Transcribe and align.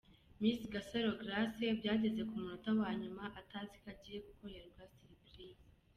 Miss 0.39 0.61
Gasaro 0.73 1.11
Grace 1.19 1.65
byageze 1.79 2.21
ku 2.29 2.33
munota 2.41 2.69
wanyuma 2.79 3.23
ataziko 3.39 3.85
agiye 3.93 4.17
gukorerwa 4.27 4.81
siripurize. 4.93 5.65